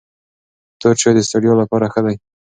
[0.79, 2.15] تور چای د ستړیا لپاره ښه دی.